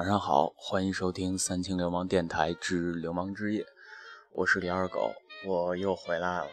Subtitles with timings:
[0.00, 3.66] 晚上好欢迎收听三清流氓电台之流氓之夜，
[4.32, 5.12] 我是李二狗，
[5.44, 6.46] 我又回来了。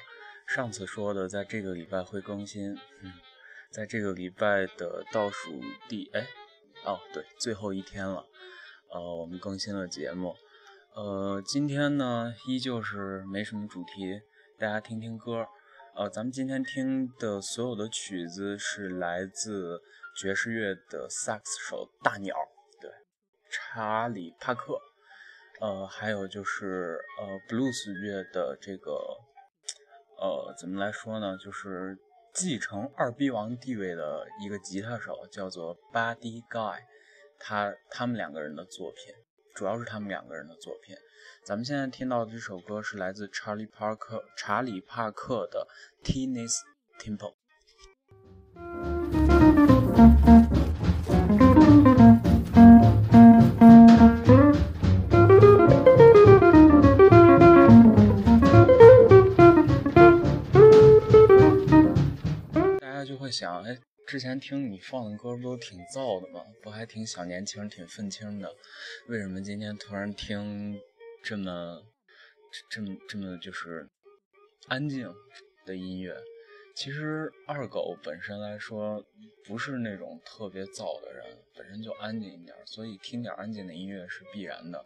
[0.45, 3.13] 上次说的，在这个礼拜会更新，嗯，
[3.71, 6.27] 在这个礼拜的倒数第哎，
[6.83, 8.25] 哦对，最后一天了，
[8.91, 10.35] 呃，我们更新了节目，
[10.93, 14.19] 呃，今天呢依旧是没什么主题，
[14.59, 15.47] 大家听听歌，
[15.95, 19.81] 呃，咱们今天听的所有的曲子是来自
[20.17, 22.35] 爵士乐的萨克斯手大鸟。
[23.49, 24.79] 查理·帕克，
[25.59, 28.91] 呃，还有就是呃，布鲁斯乐的这个，
[30.19, 31.37] 呃，怎么来说呢？
[31.37, 31.97] 就是
[32.33, 36.79] 继承二逼王地位的一个吉他手，叫做 Buddy Guy，
[37.39, 39.13] 他他们两个人的作品，
[39.55, 40.95] 主要是他们两个人的作品。
[41.43, 45.67] 咱们现在听到的这首歌是来自查理·帕克，查理·帕克的
[46.05, 46.59] 《Tennis
[46.99, 47.35] Temple》。
[63.31, 66.43] 想，哎，之前听你放的歌不都挺燥的吗？
[66.61, 68.53] 不还挺小年轻、挺愤青的？
[69.07, 70.79] 为什么今天突然听
[71.23, 71.83] 这么、
[72.69, 73.89] 这么、这么就是
[74.67, 75.13] 安静
[75.65, 76.15] 的音乐？
[76.75, 79.03] 其实二狗本身来说
[79.45, 84.85] 不是那种特别燥的人，本身就安静一点，所以听点安静的音乐是必然的。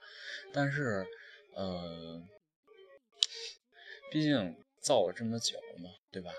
[0.54, 1.06] 但是，
[1.54, 2.26] 呃，
[4.10, 6.32] 毕竟燥了这么久嘛，对吧？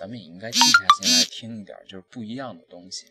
[0.00, 3.08] 咱们也应该静下心来听一点，就是不一样的东西。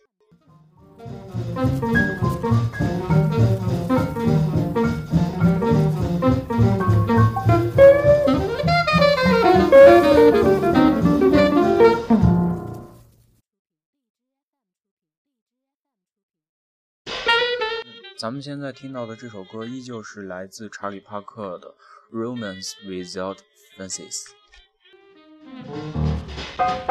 [18.17, 21.75] 咱们现在听到的这首歌依旧是来自查理·帕克的
[22.17, 23.37] 《Romance Without
[23.77, 24.23] Fences》。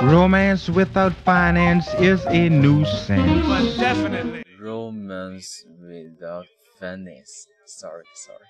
[0.02, 3.46] Romance without finance is a nuisance.
[3.48, 4.44] But definitely.
[4.60, 6.46] Romance without
[6.80, 7.48] finance.
[7.66, 8.48] Sorry, sorry.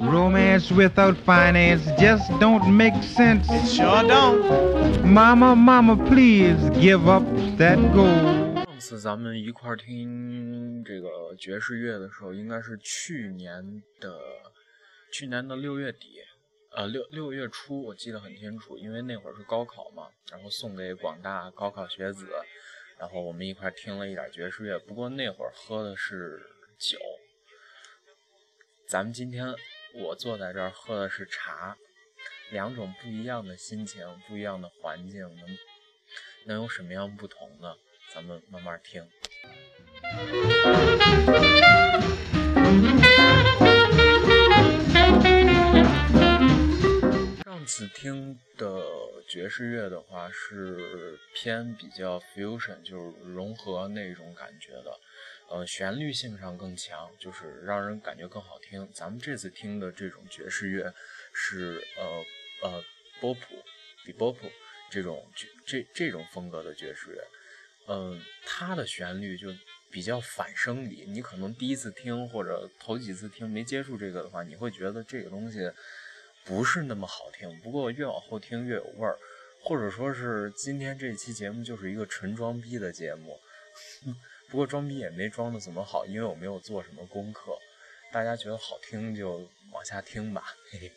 [0.00, 3.48] Romance without finance just don't make sense.
[3.50, 5.04] It sure don't.
[5.04, 7.22] Mama, mama, please give up
[7.56, 8.64] that goal.
[8.66, 14.18] 上次咱们一块听这个爵士乐的时候，应该是去年的
[15.12, 16.20] 去年的六月底。
[16.75, 22.27] 呃，六六月初我记得很清楚，因为那会儿是高考嘛，然后送给广大高考学子，
[22.99, 24.77] 然后我们一块听了一点爵士乐。
[24.79, 26.45] 不过那会儿喝的是
[26.77, 26.99] 酒，
[28.89, 29.55] 咱们今天
[29.93, 31.77] 我坐在这儿喝的是茶，
[32.51, 35.57] 两种不一样的心情，不一样的环境，能
[36.45, 37.73] 能有什么样不同呢？
[38.13, 39.09] 咱们慢慢听。
[47.55, 48.83] 上次听的
[49.29, 54.99] 爵士乐的话是偏比较 fusion，就是融合那种感觉的，
[55.49, 58.85] 呃，旋律性上更强，就是让人感觉更好听。
[58.93, 60.93] 咱们这次听的这种爵士乐
[61.33, 62.25] 是呃
[62.69, 62.83] 呃
[63.21, 63.63] 波普，
[64.03, 64.51] 比波普
[64.91, 67.25] 这种这这这种风格的爵士乐，
[67.87, 69.47] 嗯，它的旋律就
[69.89, 71.05] 比较反生理。
[71.07, 75.71] 你可能第一次听或者头几次听没接触这个的话，你会觉得这个东西。
[76.45, 79.17] 不是那么好听，不过越往后听越有味儿，
[79.63, 83.39] 或者说是今天这期节目就是一个纯装逼的节目，
[84.49, 87.57] 不过装逼也没装的怎么好，因为我没有做什么功课，
[88.13, 90.91] 大家觉得好听就往下听吧，嘿嘿。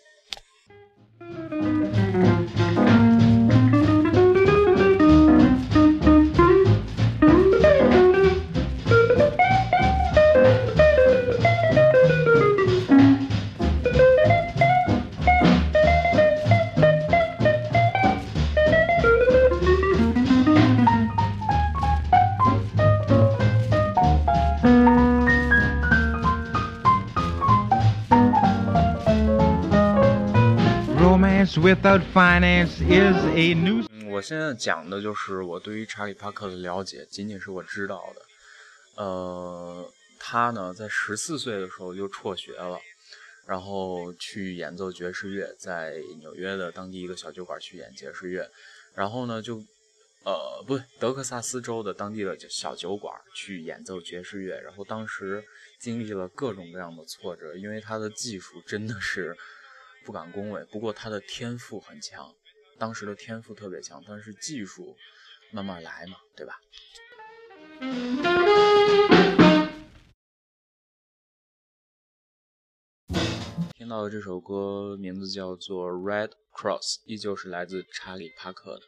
[31.56, 33.86] Without finance is a new。
[34.10, 39.02] 我现在讲的就是我对于查理·帕克的了解，仅仅是我知道的。
[39.02, 42.78] 呃，他呢在十四岁的时候就辍学了，
[43.46, 48.50] 然后去演奏爵士乐，在纽约的当地一个小酒馆去演爵士乐，
[48.94, 49.62] 然后呢就。
[50.24, 55.42] 呃，不对，德克萨斯州的当地的小酒馆去演奏爵士乐，然后当时
[55.80, 59.34] 经历了各种各样的挫折，因为他的技术真的是
[60.08, 62.34] 不敢恭维，不过他的天赋很强，
[62.78, 64.96] 当时的天赋特别强，但是技术
[65.52, 66.58] 慢慢来嘛，对吧？
[73.74, 78.84] 听到的这首歌名字叫做《Red Cross》，依旧是来自查理·帕克的。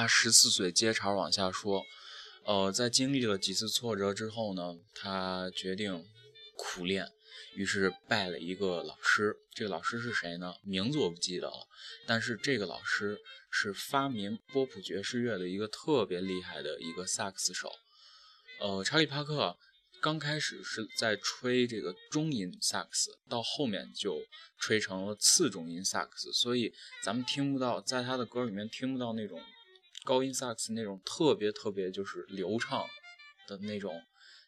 [0.00, 1.84] 他十四岁接茬往下说，
[2.46, 6.06] 呃，在经历了几次挫折之后呢，他决定
[6.56, 7.06] 苦练，
[7.54, 9.36] 于是拜了一个老师。
[9.54, 10.54] 这个老师是谁呢？
[10.62, 11.68] 名字我不记得了，
[12.06, 13.18] 但是这个老师
[13.50, 17.70] 是发明波普爵士乐的一个特别厉害的一个萨克斯手。
[18.58, 19.58] 呃，查理·帕克
[20.00, 24.16] 刚开始是在吹这个中音萨克斯，到后面就
[24.56, 29.38] 吹成了次中音萨克斯，所以咱们听不到，在他的歌里面听不到那种
[30.10, 32.84] 高音萨克斯那种特别特别就是流畅
[33.46, 34.02] 的那种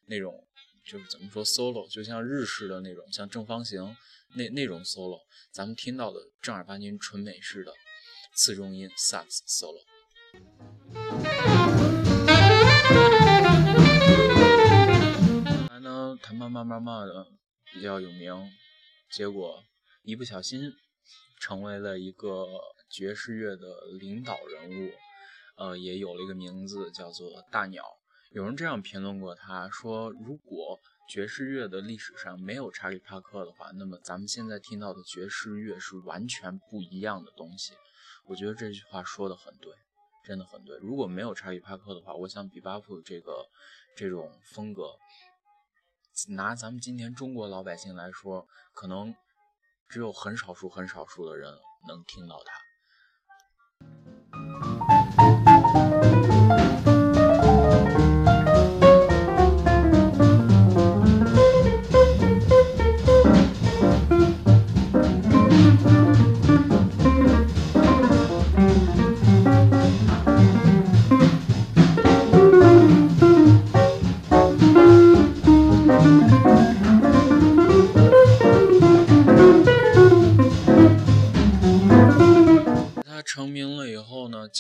[0.07, 0.45] 那种
[0.85, 3.97] 就是怎么说 solo，就像日式的那种像正方形
[4.35, 5.21] 那那种 solo，
[5.53, 7.73] 咱们听到的正儿八经纯美式的
[8.35, 9.85] 次中音萨克斯 solo。
[16.21, 17.29] 他慢慢慢慢的
[17.73, 18.51] 比较有名，
[19.13, 19.63] 结果
[20.03, 20.73] 一不小心
[21.39, 22.49] 成为了一个
[22.91, 24.91] 爵士乐的领导人物，
[25.57, 27.85] 呃，也有了一个名字叫做大鸟。
[28.31, 37.75] 有人这样评论过他，说如果爵士乐的历史上没有查理·帕克的话，那么咱们现在听到的爵士乐是完全不一样的东西。
[38.25, 39.75] 我觉得这句话说的很对，
[40.25, 40.79] 真的很对。
[40.79, 43.47] 如果没有查理·帕克的话，我想比巴普这个
[43.95, 44.95] 这种风格。
[46.29, 49.15] 拿咱们今天中国老百姓来说，可能
[49.89, 51.53] 只有很少数、很少数的人
[51.87, 52.72] 能听到它。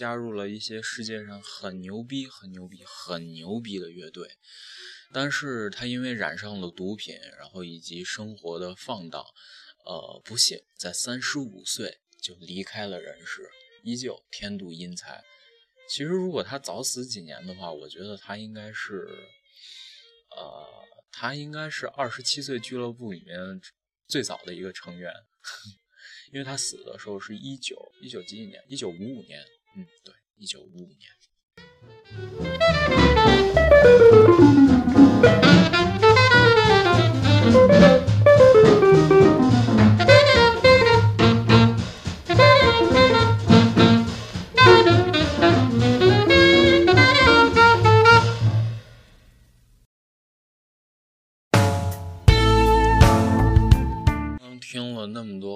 [0.02, 4.36] 加入了一些世界上很牛逼、很牛逼、很牛逼的乐队，
[5.12, 9.24] 但是他因为染上了毒品，然后以及生活的放荡，
[9.84, 13.48] 呃，不幸在三十五岁就离开了人世，
[13.84, 15.22] 依旧天妒英才。
[15.88, 19.06] 其实如果他早死几年的话，我觉得他应该是，
[20.36, 20.66] 呃，
[21.12, 23.38] 他应该是二十七岁俱乐部里面
[24.08, 25.14] 最早的一个成员，
[26.34, 29.40] 因为他死的时候是一九一九几几年，一九五五年。
[29.74, 31.10] 嗯，对，一九五五年。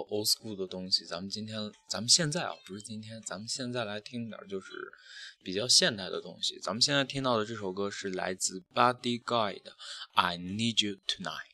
[0.09, 4.73] Old school 的东西，咱们今天，咱们现在啊，不是今天，咱们现在来听点就是
[5.43, 6.59] 比较现代的东西。
[6.61, 9.71] 咱们现在听到的这首歌是来自 Buddy Guy 的
[10.13, 11.53] 《I Need You Tonight》。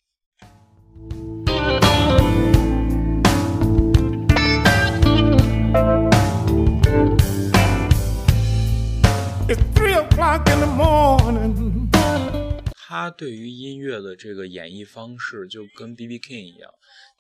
[12.77, 16.19] 他对于音乐的这个演绎方式就跟 B.B.
[16.19, 16.71] King 一样，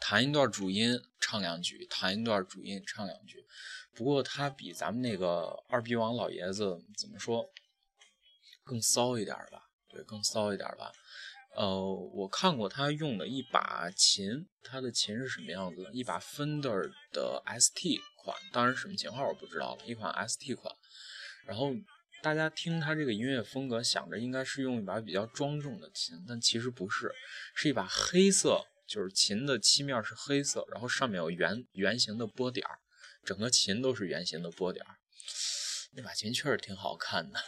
[0.04, 3.46] 弹一段主音唱两句，弹一段主音唱两句。
[3.94, 7.48] 不过他比咱们那个二逼王老爷子怎么说，
[8.64, 9.70] 更骚一点吧？
[9.88, 10.90] 对，更骚一点吧。
[11.54, 11.80] 呃，
[12.14, 15.92] 我看过他用的一把琴，他的琴是什么样子的？
[15.92, 20.74] 一把 Fender 的 S.T 款，当然什么型号我不知道了，一款 S.T 款。
[21.46, 21.72] 然后。
[22.22, 27.12] 大家听他这个音乐风格，想着应该是用一把比较庄重的琴，但其实不是，
[27.52, 32.66] 是一把黑色，就是琴的漆面是黑色，然后上面有圆圆形的波点，
[33.24, 34.96] 整个琴都是圆形的波点儿。
[35.94, 37.40] 那把琴确实挺好看的。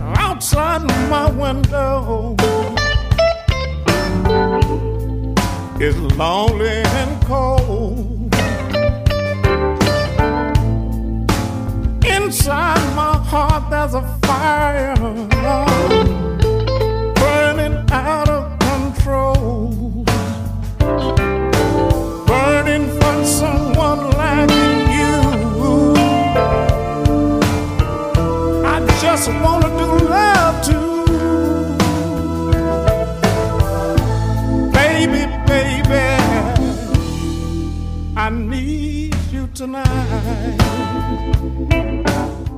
[0.00, 2.34] Outside my window
[5.78, 8.34] is lonely and cold.
[12.06, 15.35] Inside my heart, there's a fire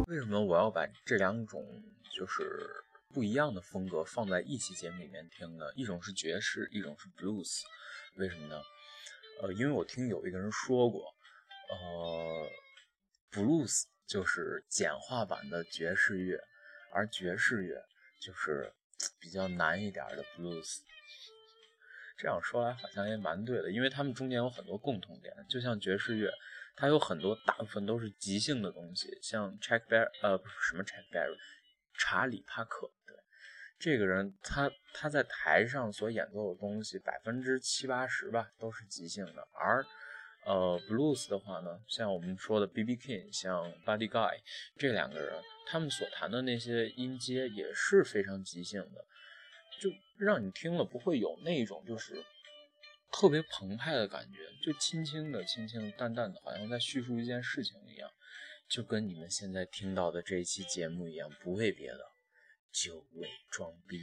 [0.06, 5.64] 为什么我要把这两种就是不一样的风格放在一期节目里面听呢？
[5.74, 7.62] 一种是爵士，一种是 blues，
[8.14, 8.62] 为什么呢？
[9.42, 11.12] 呃，因为我听有一个人说过，
[11.70, 12.48] 呃
[13.32, 16.40] ，blues 就是简化版的爵士乐，
[16.92, 17.82] 而爵士乐
[18.20, 18.72] 就是
[19.18, 20.78] 比较难一点的 blues。
[22.16, 26.32] 这样说来好像也蛮对的，因为他们中间有很多共同点，就像爵士乐，
[26.78, 31.36] 它有很多大部分都是即兴的东西，像 Chuck Berry，呃，不是什么 Chuck Berry，
[31.92, 33.16] 查理帕克，对，
[33.80, 39.84] 这个人他他在台上所演奏的东西百分之七八十吧都是即兴的，而
[40.46, 42.96] 呃 blues 的话呢，像我们说的 B.B.
[42.96, 44.38] King，像 Buddy Guy
[44.76, 49.04] 这两个人，他们所弹的那些音阶也是非常即兴的。
[49.80, 52.24] 就让你听了不会有那种就是
[53.10, 58.10] 特别澎湃的感觉，就轻轻的、轻轻的、淡淡的，好像在叙述一件事情一样，
[58.68, 62.12] 就跟你们现在听到的这一期节目一样，不为别的，
[62.70, 63.98] 就为装逼。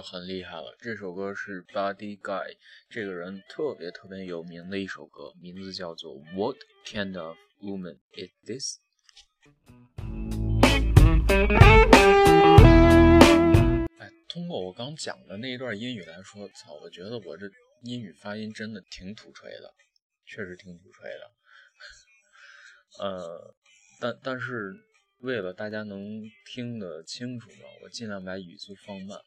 [0.00, 2.56] 很厉害了，这首歌是 Buddy Guy
[2.88, 8.78] 这个人特别特别有名的一首歌，名字叫做 What Kind of Woman Is This？
[13.98, 17.50] 哎，通过我刚讲的那一段英语来说，操，我觉得我这
[17.82, 19.74] 英语发音真的挺土锤的，
[20.26, 21.30] 确实挺土锤的。
[22.98, 23.54] 呃，
[24.00, 24.74] 但但是
[25.18, 29.18] 为了大家能听得清楚呢，我尽量把语速放慢，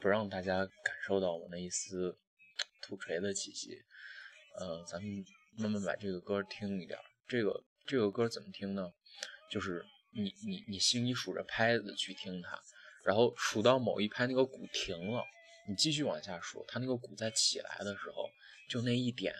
[0.00, 2.18] 不让大家感受到我那一丝
[2.82, 3.82] 土锤的气息。
[4.58, 5.24] 呃，咱们
[5.58, 6.98] 慢慢把这个歌听一点。
[7.28, 8.92] 这个这个歌怎么听呢？
[9.50, 12.60] 就是你你你心里数着拍子去听它，
[13.04, 15.24] 然后数到某一拍那个鼓停了，
[15.68, 18.30] 你继续往下数，它那个鼓再起来的时候，
[18.68, 19.34] 就那一点，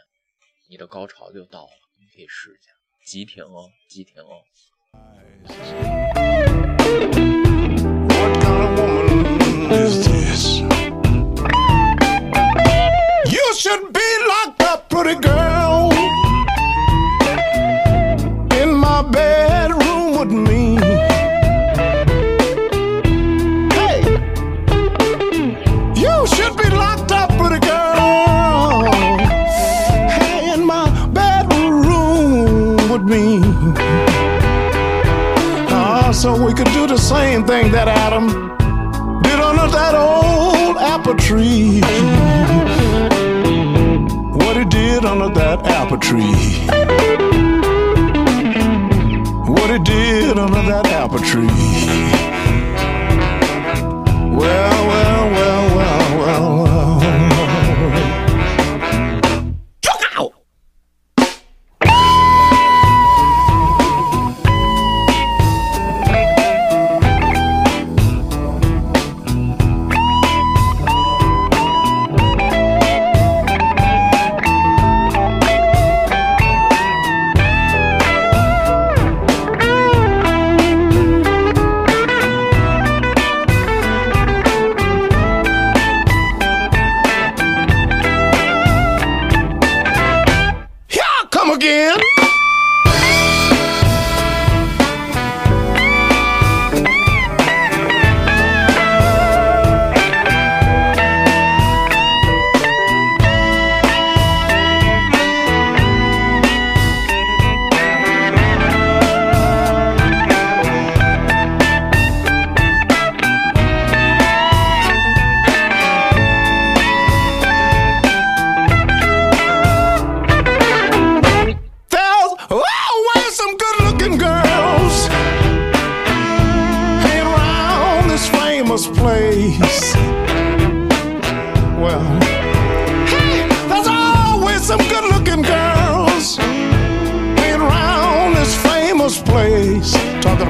[0.68, 1.72] 你的高潮就到了。
[1.98, 2.72] 你可以试一下，
[3.04, 4.44] 急停哦，急停哦。
[13.60, 15.69] should be locked up, pretty girl.
[45.90, 46.22] Apple tree.
[49.52, 52.19] What he did under that apple tree.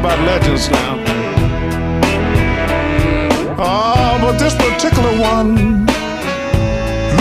[0.01, 0.97] About legends now.
[3.59, 5.85] Oh, but this particular one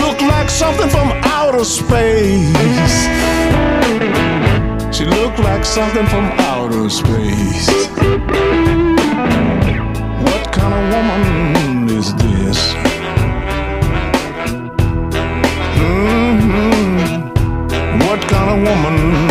[0.02, 2.96] looked like something from outer space.
[4.96, 7.68] She looked like something from outer space.
[10.28, 12.60] What kind of woman is this?
[15.80, 17.28] hmm
[18.08, 19.29] What kind of woman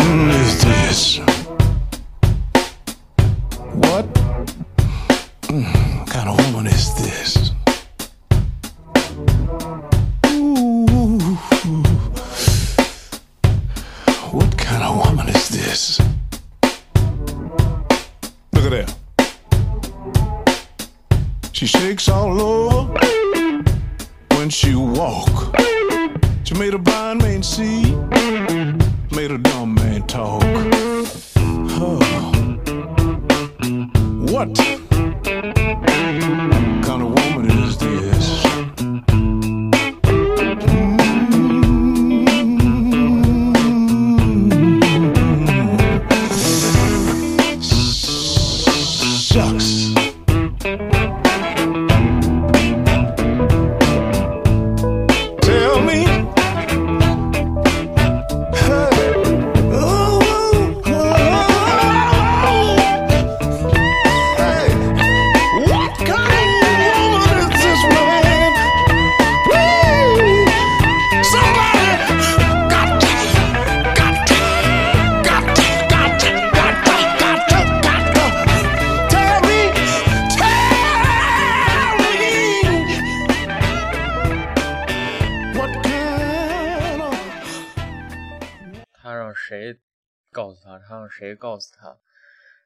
[91.19, 91.97] 谁告诉他？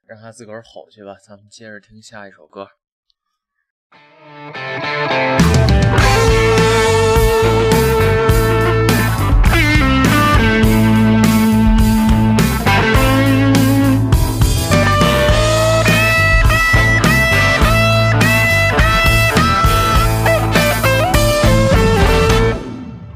[0.06, 1.18] 让他自个儿吼去吧。
[1.20, 2.70] 咱们接着听下一首歌。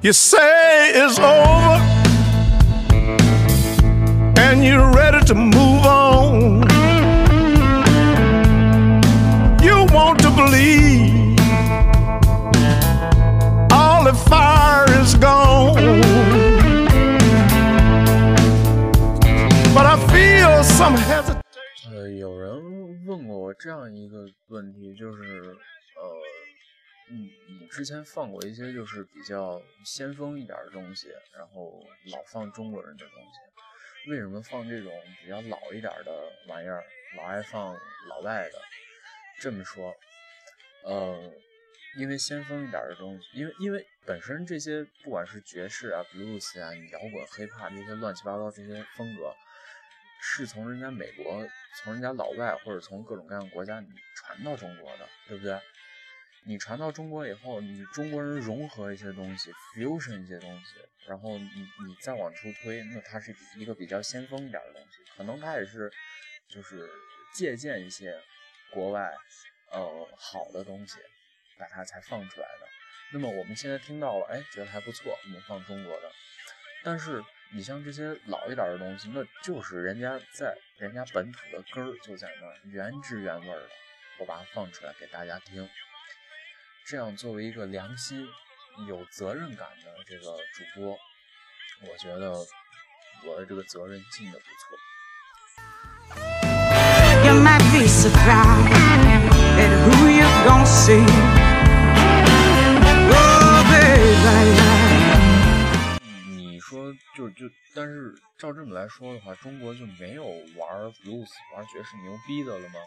[0.02, 1.57] You say it's over
[23.60, 25.24] 这样一个问题，就是
[25.96, 26.22] 呃，
[27.10, 34.92] 你你之前放过一些就是比较先锋一点的东西，然后老放中国人的东西，为什么放这种
[35.22, 36.84] 比较老一点的玩意儿，
[37.18, 37.74] 老爱放
[38.10, 38.60] 老外的？
[39.40, 39.94] 这么说，
[40.84, 41.32] 呃，
[42.00, 49.34] 因为先锋一点的东西，因为因为本身这些不管是爵士啊、blues 啊、摇滚、hiphop 这些乱七八糟这些风格，
[50.22, 55.60] 是从人家美国从人家老外或者从各种各样国家你传到中国的，对不对？
[56.44, 60.76] 你传到中国以后，你中国人融合一些东西，fusion 一些东西，
[61.06, 61.46] 然后你
[61.86, 65.92] 你再往出推，那它是一个比较先锋一点的东西，可能它也是
[66.48, 66.90] 就是
[67.34, 68.18] 借鉴一些
[68.72, 69.14] 国外
[69.72, 71.00] 呃好的东西，
[71.60, 72.68] 把它才放出来的。
[73.12, 76.12] 那么我们现在听到了，哎，觉得还不错，我们放中国的。
[76.82, 83.70] 但是你像这些老一点的东西，那就是人家在人家本土的根儿就在那儿，原汁原味的，
[84.20, 85.68] 我把它放出来给大家听。
[86.86, 88.28] 这样作为一个良心、
[88.88, 90.98] 有责任感的这个主播，
[91.82, 92.32] 我觉得
[93.26, 94.78] 我的这个责任尽的不错。
[97.26, 98.72] You might be surprised
[99.58, 101.37] at who you're gonna see.
[107.18, 110.24] 就就，但是照这么来说的话，中国就没有
[110.56, 112.80] 玩 blues、玩爵士牛逼的了吗？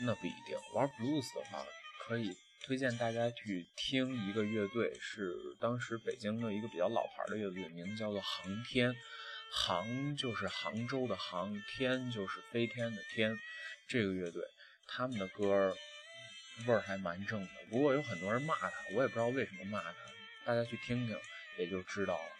[0.00, 0.58] 那不一定。
[0.74, 1.64] 玩 blues 的话，
[2.00, 8.92] 可以推荐大家去听一个乐队，是当时北京的一个比较老牌的乐队，名字叫做航天。
[9.52, 13.38] 杭就是杭州的杭，天就是飞天的天。
[13.86, 14.42] 这个乐队
[14.88, 15.72] 他们的歌
[16.66, 19.94] 味儿还蛮正的，不过有很多人骂他，我也不知道为什么骂他，
[20.44, 21.16] 大家去听听
[21.58, 22.35] 也就知道了。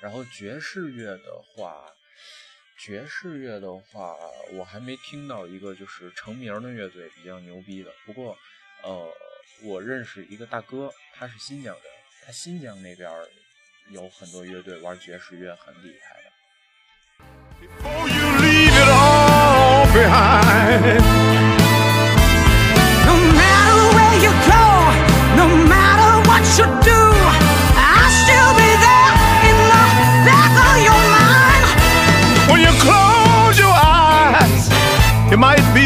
[0.00, 1.84] 然后爵士乐的话，
[2.78, 4.16] 爵士乐的话，
[4.52, 7.92] 我还没听到一个就是成名的乐队比较牛逼的。
[8.06, 8.36] 不过，
[8.82, 9.08] 呃，
[9.62, 11.84] 我认识一个大哥，他是新疆人，
[12.24, 13.10] 他新疆那边
[13.90, 16.30] 有很多乐队玩爵士乐很厉害的。
[17.60, 21.02] Before you leave it all behind.
[23.04, 24.64] No matter where you go,
[25.36, 26.99] no matter what you do,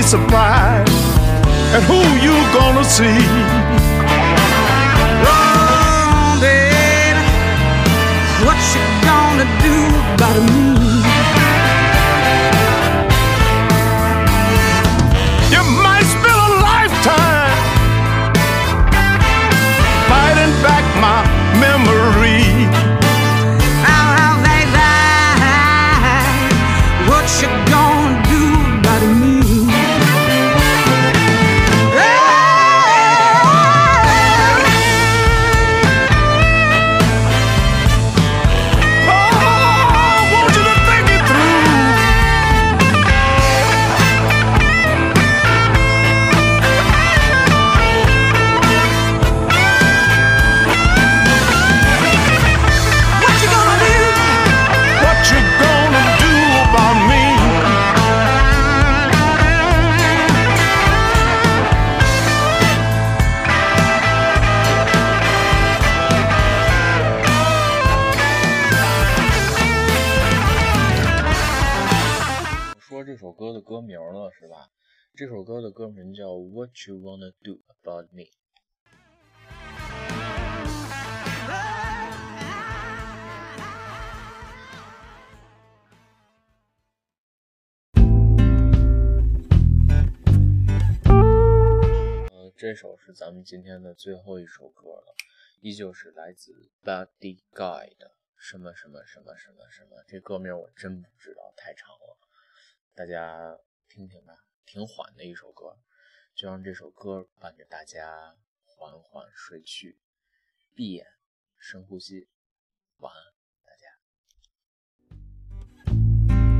[0.05, 0.93] surprised
[1.75, 3.21] at who you gonna see.
[6.41, 7.25] Baby,
[8.45, 9.77] what you gonna do
[10.15, 10.84] about me?
[76.87, 78.25] You Wanna Do About Me》。
[92.57, 95.15] 这首是咱们今天的最后一首歌了，
[95.61, 102.19] 依旧是来自 Buddy Guy 的什么什么什么什么什么，这歌名我真不知道，太长了，
[102.95, 105.79] 大家听听吧，挺缓的一首歌，
[106.35, 109.97] 就让这首歌伴着大家缓缓睡去，
[110.75, 111.07] 闭眼，
[111.59, 112.27] 深呼吸，
[112.99, 113.23] 晚安，
[113.65, 113.87] 大家。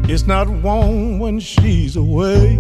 [0.07, 2.57] It's not warm when she's away.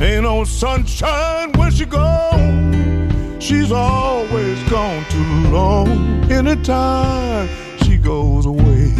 [0.00, 3.38] Ain't no sunshine when she gone.
[3.38, 5.88] She's always gone too long.
[6.30, 7.48] Anytime
[7.82, 8.92] she goes away.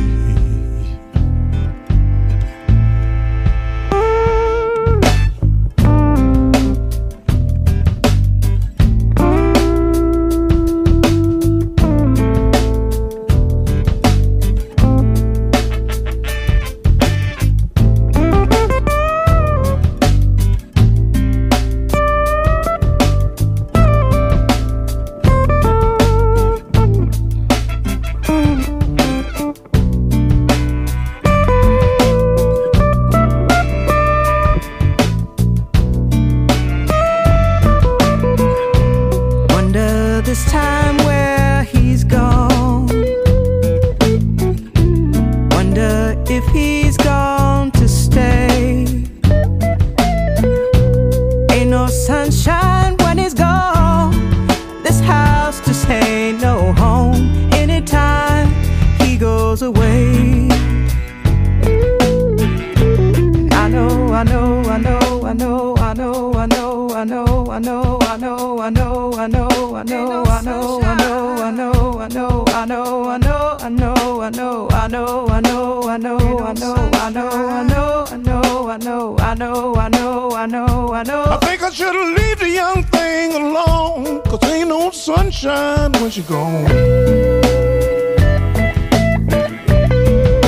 [81.73, 86.71] should leave the young thing alone, cause ain't no sunshine when she gone.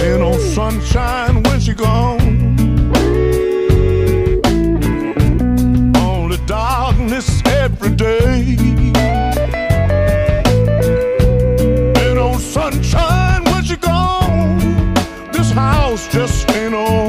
[0.02, 2.20] Ain't no sunshine when she gone.
[5.96, 8.56] Only darkness every day.
[12.00, 14.94] Ain't no sunshine when she gone.
[15.32, 17.04] This house just ain't no.